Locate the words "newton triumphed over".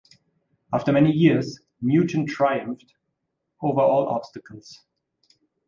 1.79-3.81